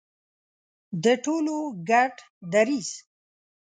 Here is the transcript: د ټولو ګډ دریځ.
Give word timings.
د 1.03 1.05
ټولو 1.23 1.55
ګډ 1.89 2.13
دریځ. 2.53 2.89